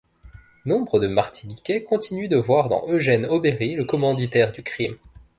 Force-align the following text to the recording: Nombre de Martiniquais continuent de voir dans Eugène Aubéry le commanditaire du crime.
Nombre 0.65 0.99
de 0.99 1.05
Martiniquais 1.05 1.83
continuent 1.83 2.27
de 2.27 2.35
voir 2.35 2.69
dans 2.69 2.87
Eugène 2.87 3.27
Aubéry 3.27 3.75
le 3.75 3.85
commanditaire 3.85 4.51
du 4.51 4.63
crime. 4.63 4.97